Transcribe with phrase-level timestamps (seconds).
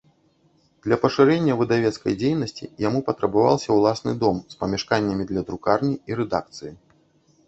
[0.85, 6.73] Для пашырэння выдавецкай дзейнасці яму патрабавалася ўласны дом з памяшканнямі для друкарні і рэдакцыі.